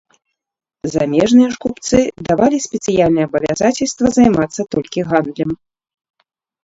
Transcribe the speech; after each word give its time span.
Замежныя 0.93 1.49
ж 1.55 1.59
купцы 1.65 1.99
давалі 2.29 2.57
спецыяльнае 2.65 3.25
абавязацельства 3.29 4.05
займацца 4.19 4.61
толькі 4.77 4.99
гандлем. 5.13 5.51